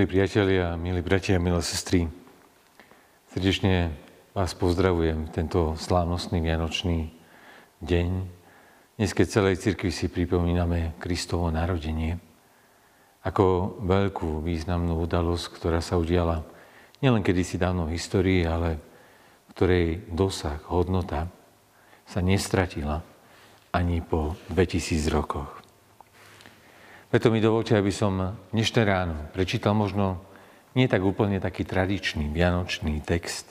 [0.00, 2.08] Milí priatelia, milí bratia, milé sestry,
[3.36, 3.92] srdečne
[4.32, 7.12] vás pozdravujem tento slávnostný vianočný
[7.84, 8.08] deň.
[8.96, 12.16] Dnes, keď celej cirkvi si pripomíname Kristovo narodenie,
[13.28, 16.48] ako veľkú významnú udalosť, ktorá sa udiala
[17.04, 21.28] nielen kedysi dávno v histórii, ale v ktorej dosah, hodnota
[22.08, 23.04] sa nestratila
[23.68, 25.59] ani po 2000 rokoch.
[27.10, 30.22] Preto mi dovolte, aby som dnešné ráno prečítal možno
[30.78, 33.50] nie tak úplne taký tradičný vianočný text,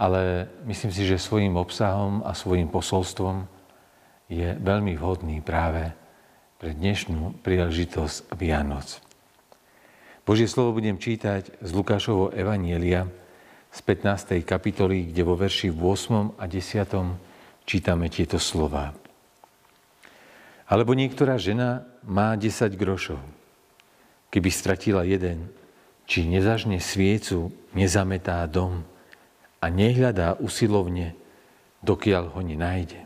[0.00, 3.44] ale myslím si, že svojim obsahom a svojim posolstvom
[4.32, 5.92] je veľmi vhodný práve
[6.56, 9.04] pre dnešnú príležitosť Vianoc.
[10.24, 13.04] Božie slovo budem čítať z Lukášovho Evanielia
[13.68, 14.40] z 15.
[14.48, 16.40] kapitoly, kde vo verši v 8.
[16.40, 17.68] a 10.
[17.68, 18.96] čítame tieto slova.
[20.72, 23.20] Alebo niektorá žena má 10 grošov.
[24.32, 25.52] Keby stratila jeden,
[26.08, 28.82] či nezažne sviecu, nezametá dom
[29.62, 31.14] a nehľadá usilovne,
[31.84, 33.00] dokiaľ ho nenájde.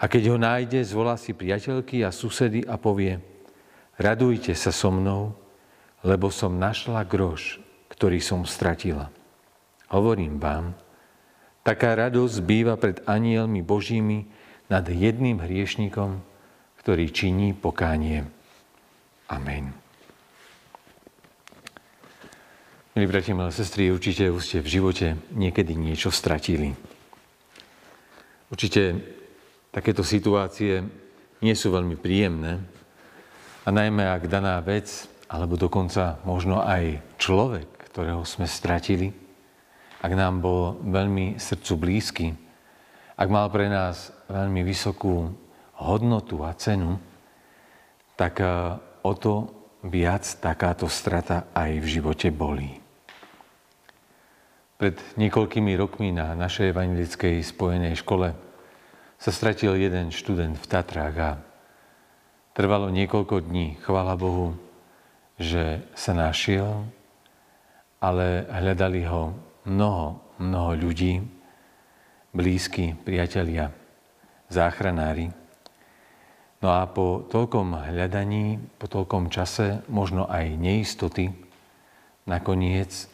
[0.00, 3.22] A keď ho nájde, zvolá si priateľky a susedy a povie,
[3.96, 5.32] radujte sa so mnou,
[6.04, 9.08] lebo som našla groš, ktorý som stratila.
[9.88, 10.76] Hovorím vám,
[11.64, 14.28] taká radosť býva pred anielmi Božími,
[14.68, 16.24] nad jedným hriešnikom,
[16.84, 18.28] ktorý činí pokánie.
[19.32, 19.72] Amen.
[22.92, 26.76] Milí bratia, milé sestry, určite už ste v živote niekedy niečo stratili.
[28.52, 29.00] Určite
[29.72, 30.84] takéto situácie
[31.40, 32.60] nie sú veľmi príjemné
[33.64, 39.08] a najmä ak daná vec, alebo dokonca možno aj človek, ktorého sme stratili,
[40.04, 42.26] ak nám bol veľmi srdcu blízky,
[43.16, 45.43] ak mal pre nás veľmi vysokú
[45.80, 46.98] hodnotu a cenu,
[48.14, 48.46] tak e,
[49.02, 49.50] o to
[49.84, 52.80] viac takáto strata aj v živote bolí.
[54.74, 58.34] Pred niekoľkými rokmi na našej evangelickej spojenej škole
[59.20, 61.30] sa stratil jeden študent v Tatrách a
[62.52, 64.58] trvalo niekoľko dní, chvála Bohu,
[65.38, 66.86] že sa našiel,
[68.02, 69.34] ale hľadali ho
[69.64, 71.24] mnoho, mnoho ľudí,
[72.34, 73.70] blízki, priatelia,
[74.50, 75.43] záchranári.
[76.64, 81.28] No a po toľkom hľadaní, po toľkom čase, možno aj neistoty,
[82.24, 83.04] nakoniec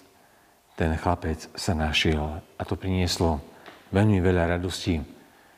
[0.79, 2.39] ten chlapec sa našiel.
[2.47, 3.43] A to prinieslo
[3.91, 5.03] veľmi veľa radostí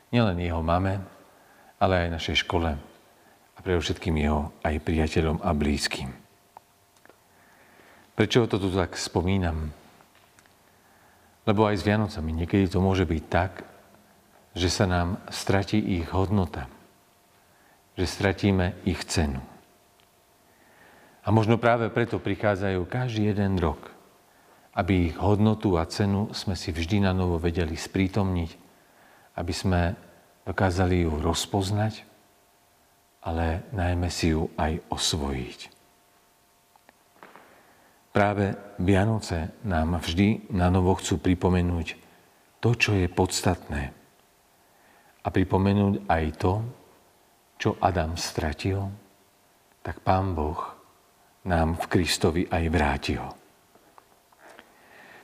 [0.09, 1.05] nielen jeho mame,
[1.77, 2.73] ale aj našej škole
[3.53, 6.09] a pre všetkým jeho aj priateľom a blízkym.
[8.17, 9.69] Prečo to tu tak spomínam?
[11.45, 13.61] Lebo aj s Vianocami niekedy to môže byť tak,
[14.57, 16.65] že sa nám stratí ich hodnota,
[17.93, 19.41] že stratíme ich cenu.
[21.23, 23.93] A možno práve preto prichádzajú každý jeden rok,
[24.75, 28.51] aby ich hodnotu a cenu sme si vždy na novo vedeli sprítomniť,
[29.39, 29.95] aby sme
[30.43, 32.03] dokázali ju rozpoznať,
[33.23, 35.59] ale najmä si ju aj osvojiť.
[38.13, 41.97] Práve Vianoce nám vždy na novo chcú pripomenúť
[42.61, 43.89] to, čo je podstatné.
[45.23, 46.61] A pripomenúť aj to,
[47.63, 48.91] čo Adam stratil,
[49.79, 50.59] tak Pán Boh
[51.47, 53.23] nám v Kristovi aj vrátil.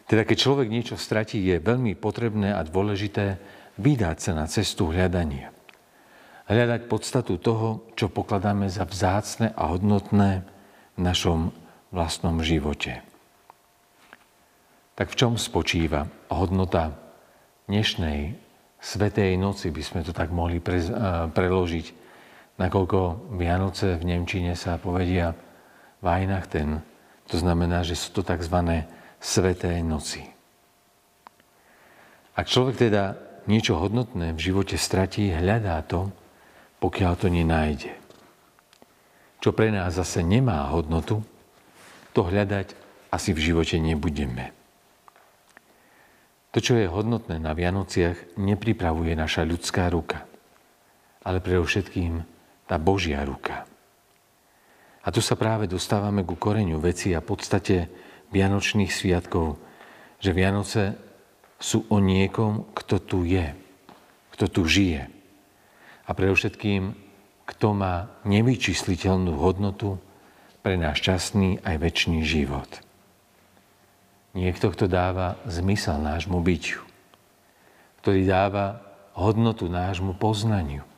[0.08, 3.36] Teda keď človek niečo stratí, je veľmi potrebné a dôležité
[3.76, 5.52] vydať sa na cestu hľadania.
[6.48, 10.48] Hľadať podstatu toho, čo pokladáme za vzácne a hodnotné
[10.96, 11.52] v našom
[11.92, 13.04] vlastnom živote.
[14.96, 16.96] Tak v čom spočíva hodnota
[17.68, 18.48] dnešnej
[18.80, 20.80] Svetej noci, by sme to tak mohli pre,
[21.36, 21.99] preložiť,
[22.60, 25.32] nakoľko Vianoce v Nemčine sa povedia
[26.04, 26.84] Weihnachten,
[27.32, 28.86] to znamená, že sú to tzv.
[29.20, 30.24] Sveté noci.
[32.40, 33.20] Ak človek teda
[33.52, 36.08] niečo hodnotné v živote stratí, hľadá to,
[36.80, 37.92] pokiaľ to nenájde.
[39.44, 41.20] Čo pre nás zase nemá hodnotu,
[42.16, 42.72] to hľadať
[43.12, 44.56] asi v živote nebudeme.
[46.56, 50.24] To, čo je hodnotné na Vianociach, nepripravuje naša ľudská ruka,
[51.28, 52.39] ale predovšetkým
[52.70, 53.66] tá Božia ruka.
[55.02, 57.90] A tu sa práve dostávame ku koreňu veci a podstate
[58.30, 59.58] Vianočných sviatkov,
[60.22, 60.94] že Vianoce
[61.58, 63.58] sú o niekom, kto tu je,
[64.38, 65.10] kto tu žije.
[66.06, 66.94] A predovšetkým,
[67.50, 69.98] kto má nevyčísliteľnú hodnotu
[70.62, 72.70] pre náš časný aj väčší život.
[74.38, 76.80] Niekto, kto dáva zmysel nášmu byťu,
[78.06, 78.86] ktorý dáva
[79.18, 80.89] hodnotu nášmu poznaniu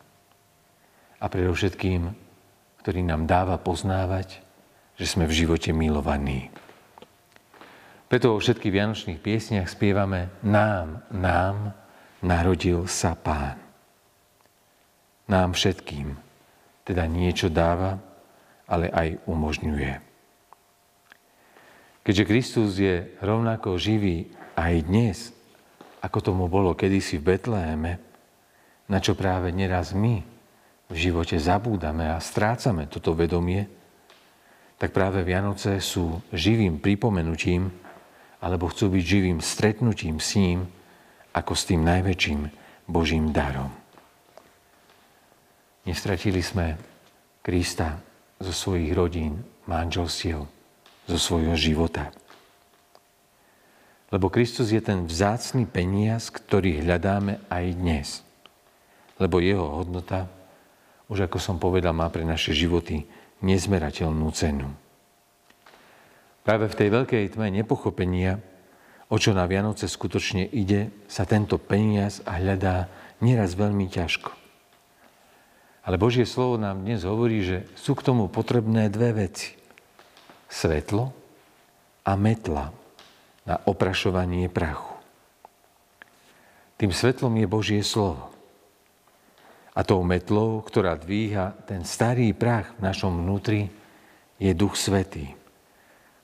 [1.22, 2.10] a predovšetkým,
[2.82, 4.42] ktorý nám dáva poznávať,
[4.98, 6.50] že sme v živote milovaní.
[8.10, 11.78] Preto vo všetkých vianočných piesniach spievame Nám, nám
[12.26, 13.56] narodil sa Pán.
[15.30, 16.18] Nám všetkým
[16.84, 18.02] teda niečo dáva,
[18.66, 19.94] ale aj umožňuje.
[22.02, 25.18] Keďže Kristus je rovnako živý aj dnes,
[26.02, 28.02] ako tomu bolo kedysi v Betléme,
[28.90, 30.31] na čo práve neraz my
[30.92, 33.64] v živote zabúdame a strácame toto vedomie,
[34.76, 37.72] tak práve Vianoce sú živým pripomenutím,
[38.44, 40.68] alebo chcú byť živým stretnutím s ním,
[41.32, 42.42] ako s tým najväčším
[42.92, 43.72] Božím darom.
[45.88, 46.76] Nestratili sme
[47.40, 48.02] Krista
[48.42, 50.44] zo svojich rodín, manželstiev,
[51.08, 52.12] zo svojho života.
[54.12, 58.08] Lebo Kristus je ten vzácný peniaz, ktorý hľadáme aj dnes.
[59.22, 60.28] Lebo jeho hodnota,
[61.12, 63.04] už ako som povedal, má pre naše životy
[63.44, 64.72] nezmerateľnú cenu.
[66.48, 68.40] Práve v tej veľkej tme nepochopenia,
[69.12, 72.88] o čo na Vianoce skutočne ide, sa tento peniaz hľadá
[73.20, 74.32] nieraz veľmi ťažko.
[75.84, 79.58] Ale Božie slovo nám dnes hovorí, že sú k tomu potrebné dve veci.
[80.48, 81.12] Svetlo
[82.08, 82.72] a metla
[83.44, 84.96] na oprašovanie prachu.
[86.80, 88.32] Tým svetlom je Božie slovo.
[89.72, 93.72] A tou metlou, ktorá dvíha ten starý prach v našom vnútri,
[94.42, 95.32] je Duch Svetý,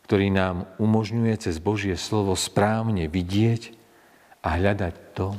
[0.10, 3.72] ktorý nám umožňuje cez Božie slovo správne vidieť
[4.44, 5.38] a hľadať to,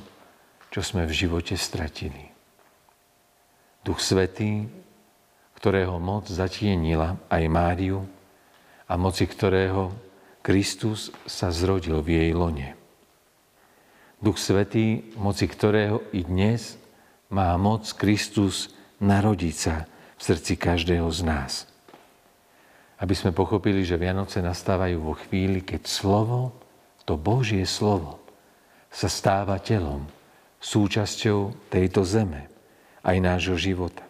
[0.72, 2.32] čo sme v živote stratili.
[3.84, 4.68] Duch Svetý,
[5.58, 8.06] ktorého moc zatienila aj Máriu
[8.86, 9.90] a moci ktorého
[10.40, 12.78] Kristus sa zrodil v jej lone.
[14.22, 16.78] Duch Svetý, moci ktorého i dnes
[17.28, 19.84] má moc Kristus narodiť sa
[20.18, 21.52] v srdci každého z nás.
[22.98, 26.50] Aby sme pochopili, že Vianoce nastávajú vo chvíli, keď slovo,
[27.06, 28.18] to Božie slovo,
[28.90, 30.08] sa stáva telom,
[30.58, 32.50] súčasťou tejto zeme,
[33.06, 34.02] aj nášho života.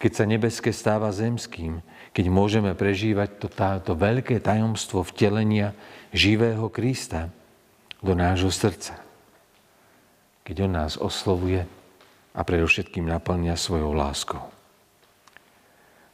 [0.00, 1.84] Keď sa nebeské stáva zemským,
[2.16, 5.76] keď môžeme prežívať to, táto veľké tajomstvo vtelenia
[6.14, 7.28] živého Krista
[8.00, 8.96] do nášho srdca.
[10.44, 11.64] Keď On nás oslovuje,
[12.34, 14.42] a predovšetkým naplňa svojou láskou.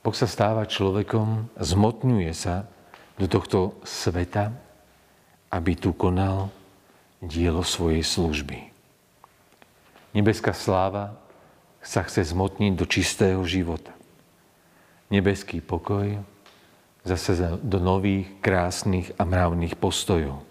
[0.05, 2.69] Boh sa stáva človekom, zmotňuje sa
[3.17, 4.53] do tohto sveta,
[5.49, 6.53] aby tu konal
[7.21, 8.69] dielo svojej služby.
[10.13, 11.17] Nebeská sláva
[11.81, 13.93] sa chce zmotniť do čistého života.
[15.09, 16.21] Nebeský pokoj
[17.05, 20.45] zase do nových, krásnych a mravných postojov.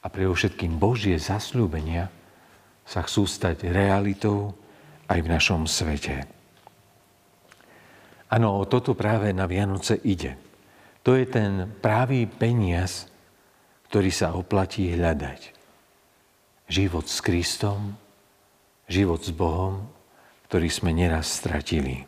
[0.00, 2.08] A pre všetkým Božie zasľúbenia–
[2.86, 4.54] sa chcú stať realitou
[5.10, 6.24] aj v našom svete.
[8.30, 10.38] Áno, o toto práve na Vianoce ide.
[11.06, 13.06] To je ten pravý peniaz,
[13.90, 15.54] ktorý sa oplatí hľadať.
[16.66, 17.94] Život s Kristom,
[18.90, 19.86] život s Bohom,
[20.50, 22.06] ktorý sme neraz stratili.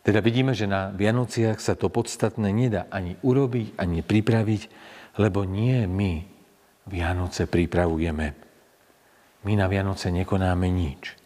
[0.00, 4.62] Teda vidíme, že na Vianociach sa to podstatné nedá ani urobiť, ani pripraviť,
[5.20, 6.24] lebo nie my
[6.88, 8.49] Vianoce pripravujeme,
[9.44, 11.16] my na Vianoce nekonáme nič.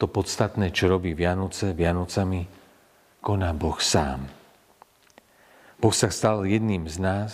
[0.00, 2.48] To podstatné, čo robí Vianoce Vianocami,
[3.20, 4.24] koná Boh sám.
[5.76, 7.30] Boh sa stal jedným z nás,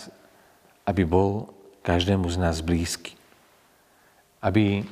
[0.83, 1.51] aby bol
[1.83, 3.15] každému z nás blízky.
[4.43, 4.83] Aby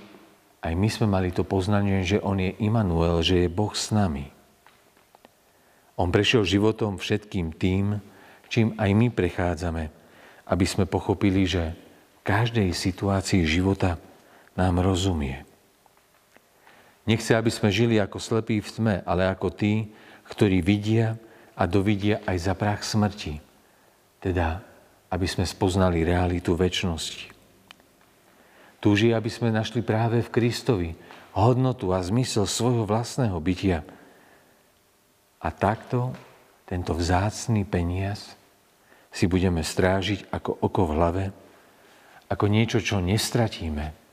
[0.64, 4.32] aj my sme mali to poznanie, že On je Immanuel, že je Boh s nami.
[5.96, 8.00] On prešiel životom všetkým tým,
[8.52, 9.84] čím aj my prechádzame,
[10.48, 14.00] aby sme pochopili, že v každej situácii života
[14.56, 15.44] nám rozumie.
[17.06, 19.94] Nechce, aby sme žili ako slepí v tme, ale ako tí,
[20.26, 21.22] ktorí vidia
[21.54, 23.38] a dovidia aj za prach smrti.
[24.18, 24.66] Teda,
[25.14, 27.30] aby sme spoznali realitu väčšnosti.
[28.82, 30.90] Túži, aby sme našli práve v Kristovi
[31.38, 33.86] hodnotu a zmysel svojho vlastného bytia.
[35.44, 36.16] A takto
[36.66, 38.34] tento vzácný peniaz
[39.14, 41.26] si budeme strážiť ako oko v hlave,
[42.26, 44.05] ako niečo, čo nestratíme,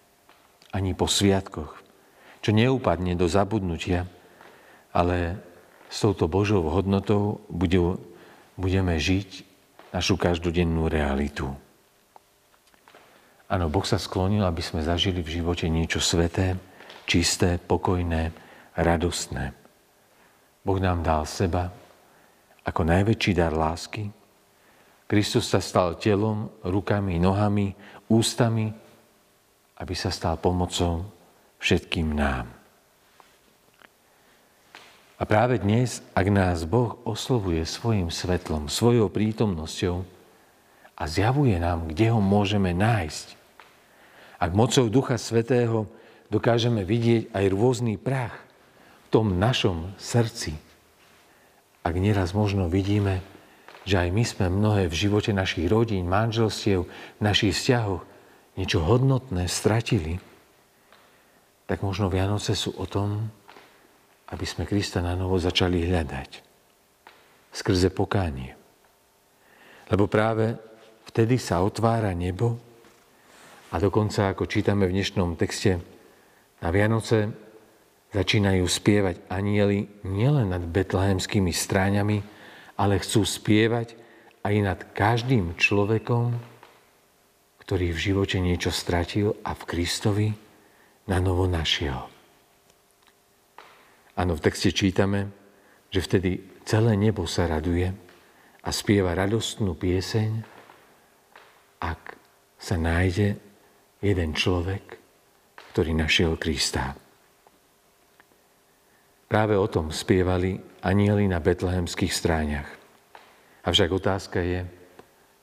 [0.73, 1.79] ani po sviatkoch,
[2.41, 4.09] čo neupadne do zabudnutia,
[4.91, 5.39] ale
[5.93, 7.45] s touto Božou hodnotou
[8.57, 9.45] budeme žiť
[9.93, 11.53] našu každodennú realitu.
[13.53, 16.57] Áno, Boh sa sklonil, aby sme zažili v živote niečo sveté,
[17.05, 18.33] čisté, pokojné,
[18.73, 19.53] radostné.
[20.65, 21.69] Boh nám dal seba
[22.65, 24.09] ako najväčší dar lásky.
[25.05, 27.77] Kristus sa stal telom, rukami, nohami,
[28.09, 28.73] ústami
[29.83, 31.03] aby sa stal pomocou
[31.59, 32.47] všetkým nám.
[35.19, 40.07] A práve dnes, ak nás Boh oslovuje svojim svetlom, svojou prítomnosťou
[40.95, 43.35] a zjavuje nám, kde ho môžeme nájsť,
[44.39, 45.87] ak mocou Ducha Svetého
[46.31, 48.35] dokážeme vidieť aj rôzny prach
[49.07, 50.59] v tom našom srdci,
[51.83, 53.23] ak nieraz možno vidíme,
[53.83, 56.87] že aj my sme mnohé v živote našich rodín, manželstiev,
[57.19, 58.12] našich vzťahoch
[58.57, 60.21] niečo hodnotné stratili,
[61.65, 63.33] tak možno Vianoce sú o tom,
[64.29, 66.31] aby sme Krista na novo začali hľadať.
[67.53, 68.57] Skrze pokánie.
[69.93, 70.57] Lebo práve
[71.09, 72.57] vtedy sa otvára nebo
[73.73, 75.81] a dokonca, ako čítame v dnešnom texte,
[76.61, 77.33] na Vianoce
[78.13, 82.21] začínajú spievať anieli nielen nad betlehemskými stráňami,
[82.77, 83.97] ale chcú spievať
[84.45, 86.52] aj nad každým človekom,
[87.73, 90.29] ktorý v živote niečo stratil a v Kristovi
[91.09, 92.05] na novo našiel.
[94.13, 95.33] Áno, v texte čítame,
[95.89, 97.89] že vtedy celé nebo sa raduje
[98.61, 100.45] a spieva radostnú pieseň,
[101.81, 102.13] ak
[102.61, 103.41] sa nájde
[104.05, 105.01] jeden človek,
[105.73, 106.93] ktorý našiel Krista.
[109.33, 112.69] Práve o tom spievali anieli na betlehemských stráňach.
[113.65, 114.61] Avšak otázka je,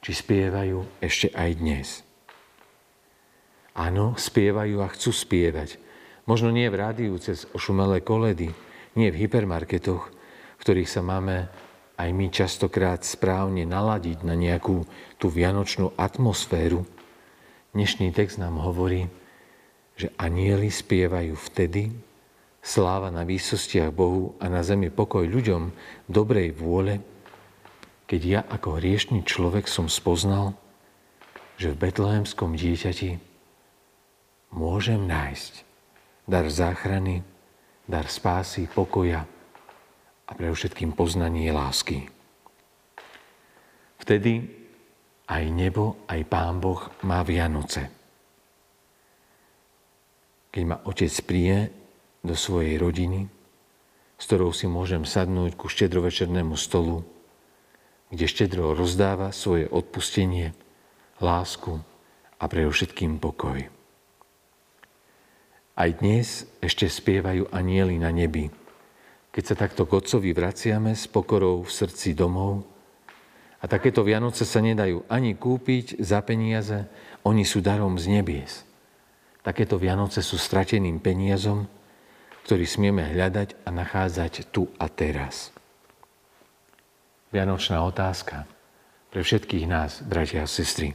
[0.05, 2.05] či spievajú ešte aj dnes.
[3.77, 5.77] Áno, spievajú a chcú spievať,
[6.29, 8.53] Možno nie v rádiu cez ošumelé koledy,
[8.93, 11.49] nie v hypermarketoch, v ktorých sa máme
[11.97, 14.85] aj my častokrát správne naladiť na nejakú
[15.17, 16.85] tú vianočnú atmosféru.
[17.73, 19.09] Dnešný text nám hovorí,
[19.97, 21.97] že anieli spievajú vtedy,
[22.61, 25.73] sláva na výsostiach Bohu a na zemi pokoj ľuďom
[26.05, 27.01] dobrej vôle,
[28.05, 30.53] keď ja ako hriešný človek som spoznal,
[31.57, 33.28] že v betlehemskom dieťati
[34.53, 35.65] môžem nájsť
[36.29, 37.25] dar záchrany,
[37.89, 39.25] dar spásy, pokoja
[40.29, 42.05] a pre všetkým poznanie lásky.
[43.97, 44.45] Vtedy
[45.29, 47.89] aj nebo, aj Pán Boh má Vianoce.
[50.49, 51.69] Keď ma otec príje
[52.25, 53.29] do svojej rodiny,
[54.17, 57.05] s ktorou si môžem sadnúť ku štedrovečernému stolu,
[58.09, 60.57] kde štedro rozdáva svoje odpustenie,
[61.21, 61.77] lásku
[62.41, 63.78] a pre všetkým pokoj.
[65.79, 68.51] Aj dnes ešte spievajú anieli na nebi.
[69.31, 72.67] Keď sa takto k Otcovi vraciame s pokorou v srdci domov,
[73.59, 76.83] a takéto Vianoce sa nedajú ani kúpiť za peniaze,
[77.23, 78.67] oni sú darom z nebies.
[79.39, 81.63] Takéto Vianoce sú strateným peniazom,
[82.43, 85.55] ktorý smieme hľadať a nachádzať tu a teraz.
[87.31, 88.43] Vianočná otázka
[89.15, 90.91] pre všetkých nás, bratia a sestry.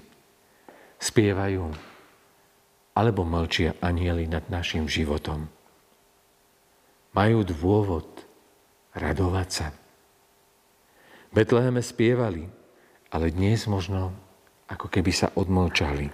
[1.00, 1.72] Spievajú
[2.94, 5.50] alebo mlčia anieli nad našim životom.
[7.14, 8.06] Majú dôvod
[8.94, 9.66] radovať sa.
[11.34, 12.46] Betleheme spievali,
[13.10, 14.14] ale dnes možno
[14.70, 16.10] ako keby sa odmlčali.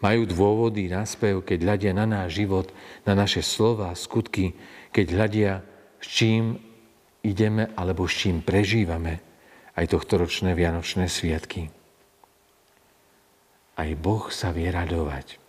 [0.00, 2.70] Majú dôvody na spev, keď hľadia na náš život,
[3.04, 4.56] na naše slova, skutky,
[4.94, 5.52] keď hľadia,
[6.00, 6.56] s čím
[7.20, 9.20] ideme alebo s čím prežívame
[9.76, 11.68] aj tohto ročné Vianočné sviatky.
[13.76, 15.39] Aj Boh sa vie radovať.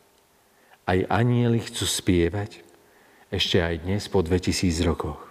[0.85, 2.65] Aj anieli chcú spievať
[3.31, 5.21] ešte aj dnes po 2000 rokoch.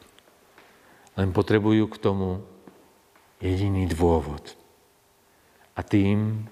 [1.18, 2.40] Len potrebujú k tomu
[3.42, 4.56] jediný dôvod.
[5.76, 6.48] A tým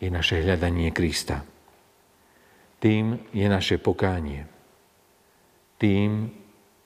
[0.00, 1.44] je naše hľadanie Krista.
[2.80, 4.48] Tým je naše pokánie.
[5.76, 6.32] Tým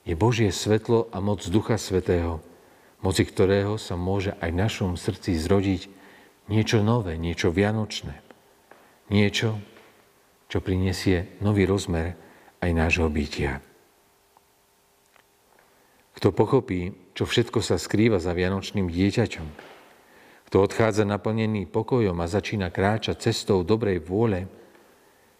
[0.03, 2.43] je Božie svetlo a moc Ducha Svetého,
[2.99, 5.87] moci ktorého sa môže aj v našom srdci zrodiť
[6.51, 8.21] niečo nové, niečo vianočné.
[9.13, 9.61] Niečo,
[10.55, 12.15] čo prinesie nový rozmer
[12.63, 13.59] aj nášho bytia.
[16.15, 19.49] Kto pochopí, čo všetko sa skrýva za vianočným dieťaťom,
[20.47, 24.47] kto odchádza naplnený pokojom a začína kráčať cestou dobrej vôle,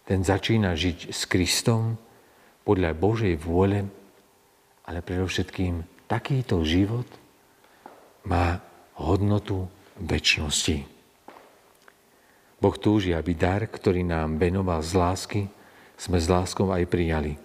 [0.03, 1.95] ten začína žiť s Kristom
[2.67, 3.87] podľa Božej vôle,
[4.83, 7.07] ale predovšetkým takýto život
[8.27, 8.59] má
[8.99, 9.71] hodnotu
[10.03, 10.94] väčšnosti.
[12.59, 15.43] Boh túži, aby dar, ktorý nám venoval z lásky,
[15.95, 17.39] sme s láskou aj prijali.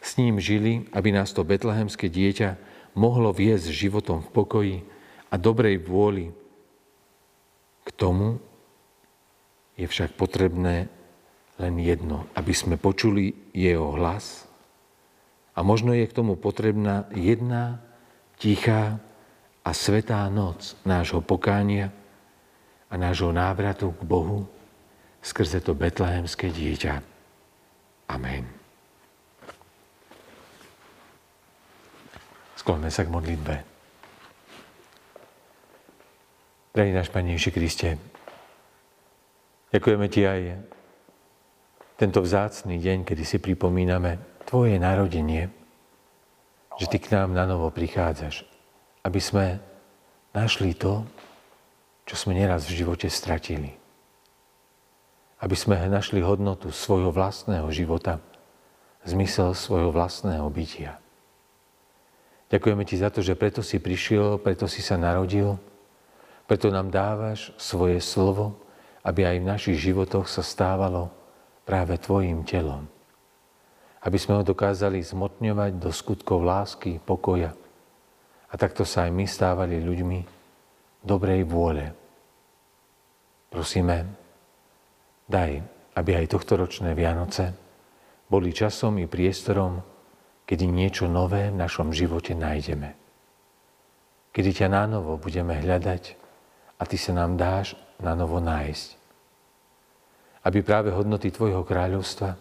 [0.00, 2.56] S ním žili, aby nás to betlehemské dieťa
[2.96, 4.76] mohlo viesť životom v pokoji
[5.30, 6.32] a dobrej vôli.
[7.84, 8.40] K tomu
[9.76, 10.88] je však potrebné
[11.60, 14.50] len jedno, aby sme počuli jeho hlas
[15.54, 17.84] a možno je k tomu potrebná jedna
[18.40, 18.96] tichá
[19.60, 21.92] a svetá noc nášho pokánia,
[22.90, 24.50] a nášho návratu k Bohu
[25.22, 26.98] skrze to betlehemské dieťa.
[28.10, 28.44] Amen.
[32.58, 33.54] Skloňme sa k modlitbe.
[36.70, 37.90] Drahý náš Pane Ježiši Kriste,
[39.74, 40.40] ďakujeme Ti aj
[41.98, 45.50] tento vzácný deň, kedy si pripomíname Tvoje narodenie,
[46.78, 48.46] že Ty k nám na novo prichádzaš,
[49.02, 49.58] aby sme
[50.30, 51.02] našli to,
[52.10, 53.70] čo sme neraz v živote stratili.
[55.38, 58.18] Aby sme našli hodnotu svojho vlastného života,
[59.06, 60.98] zmysel svojho vlastného bytia.
[62.50, 65.54] Ďakujeme Ti za to, že preto si prišiel, preto si sa narodil,
[66.50, 68.58] preto nám dávaš svoje slovo,
[69.06, 71.14] aby aj v našich životoch sa stávalo
[71.62, 72.90] práve Tvojim telom.
[74.02, 77.54] Aby sme ho dokázali zmotňovať do skutkov lásky, pokoja.
[78.50, 80.18] A takto sa aj my stávali ľuďmi
[81.06, 81.99] dobrej vôle.
[83.50, 84.06] Prosíme,
[85.26, 85.58] daj,
[85.98, 87.50] aby aj tohto ročné Vianoce
[88.30, 89.82] boli časom i priestorom,
[90.46, 92.94] kedy niečo nové v našom živote nájdeme.
[94.30, 96.14] Kedy ťa nánovo budeme hľadať
[96.78, 98.88] a ty sa nám dáš na novo nájsť.
[100.46, 102.38] Aby práve hodnoty Tvojho kráľovstva,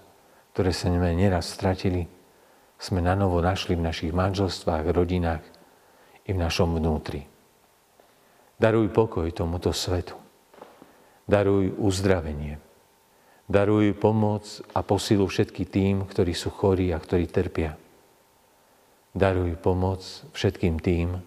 [0.53, 2.05] ktoré sa sme neraz stratili,
[2.77, 5.43] sme na novo našli v našich manželstvách, rodinách
[6.29, 7.25] i v našom vnútri.
[8.61, 10.28] Daruj pokoj tomuto svetu.
[11.29, 12.57] Daruj uzdravenie.
[13.45, 17.77] Daruj pomoc a posilu všetkým tým, ktorí sú chorí a ktorí trpia
[19.09, 20.05] Daruj pomoc
[20.37, 21.17] všetkým tým,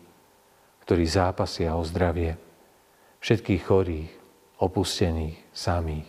[0.86, 2.38] ktorí zápasia o zdravie,
[3.18, 4.10] všetkých chorých,
[4.62, 6.06] opustených, samých.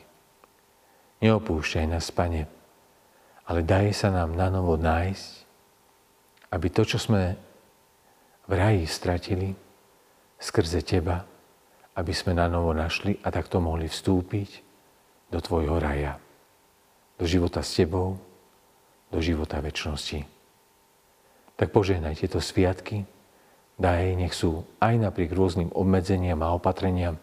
[1.25, 2.45] Neopúšťaj nás, Pane,
[3.50, 5.29] ale daj sa nám na novo nájsť,
[6.53, 7.33] aby to, čo sme
[8.45, 9.50] v raji stratili,
[10.38, 11.25] skrze Teba,
[11.93, 14.50] aby sme na novo našli a takto mohli vstúpiť
[15.29, 16.17] do Tvojho raja,
[17.17, 18.17] do života s Tebou,
[19.13, 20.34] do života väčšnosti
[21.63, 23.06] tak požehnaj tieto sviatky,
[23.77, 27.17] daj, nech sú aj napriek rôznym obmedzeniam a opatreniam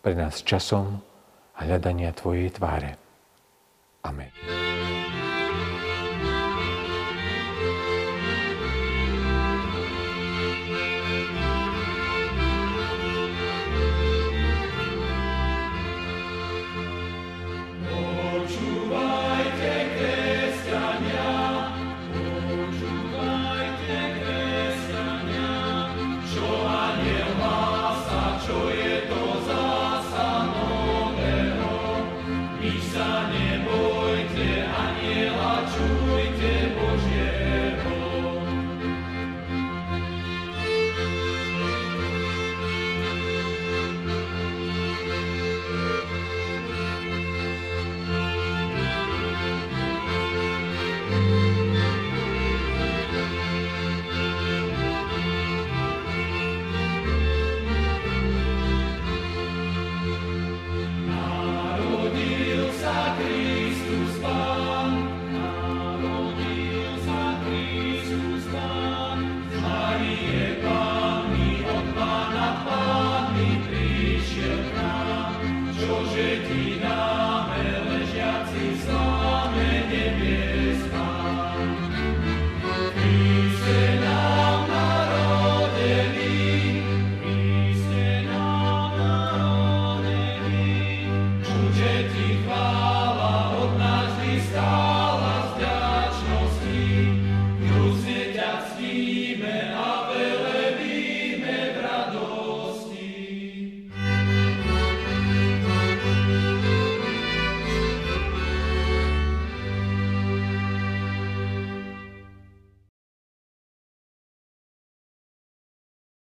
[0.00, 0.98] pre nás časom
[1.54, 2.96] a hľadania Tvojej tváre.
[4.02, 4.77] Amen.